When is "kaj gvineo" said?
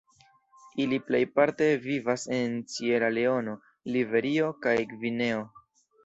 4.67-5.45